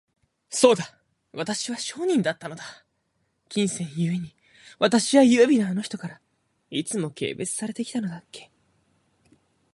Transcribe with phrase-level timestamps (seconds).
[0.49, 0.99] そうだ、
[1.31, 2.63] 私は商人だったのだ。
[3.49, 4.35] 金銭ゆえに、
[4.79, 6.19] 私は優美なあの人から、
[6.71, 8.49] いつも軽蔑されて来たのだっけ。